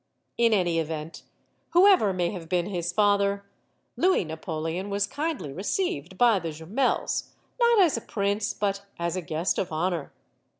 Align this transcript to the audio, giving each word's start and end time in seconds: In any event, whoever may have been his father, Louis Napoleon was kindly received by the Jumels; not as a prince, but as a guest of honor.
In 0.35 0.51
any 0.51 0.79
event, 0.79 1.21
whoever 1.73 2.11
may 2.11 2.31
have 2.31 2.49
been 2.49 2.65
his 2.65 2.91
father, 2.91 3.45
Louis 3.95 4.23
Napoleon 4.25 4.89
was 4.89 5.05
kindly 5.05 5.53
received 5.53 6.17
by 6.17 6.39
the 6.39 6.49
Jumels; 6.49 7.25
not 7.59 7.79
as 7.79 7.97
a 7.97 8.01
prince, 8.01 8.51
but 8.51 8.83
as 8.97 9.15
a 9.15 9.21
guest 9.21 9.59
of 9.59 9.71
honor. 9.71 10.11